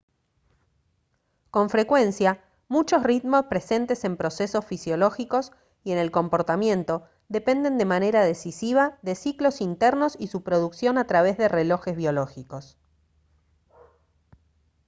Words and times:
con 1.51 1.69
frecuencia 1.69 2.43
muchos 2.69 3.03
ritmos 3.03 3.45
presentes 3.45 4.03
en 4.03 4.17
procesos 4.17 4.65
fisiológicos 4.65 5.51
y 5.83 5.91
en 5.91 5.99
el 5.99 6.09
comportamiento 6.09 7.07
dependen 7.29 7.77
de 7.77 7.85
manera 7.85 8.25
decisiva 8.25 8.97
de 9.03 9.13
ciclos 9.13 9.61
internos 9.61 10.15
y 10.19 10.25
su 10.25 10.41
producción 10.41 10.97
a 10.97 11.05
través 11.05 11.37
de 11.37 11.49
relojes 11.49 11.95
biológicos 11.95 12.79